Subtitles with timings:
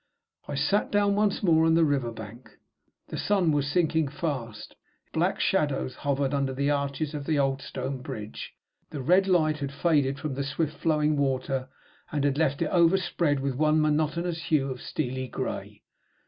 [0.47, 2.49] I sat down once more on the river bank.
[3.09, 4.73] The sun was sinking fast.
[5.13, 8.51] Black shadows hovered under the arches of the old stone bridge.
[8.89, 11.69] The red light had faded from the swift flowing water,
[12.11, 15.83] and had left it overspread with one monotonous hue of steely gray.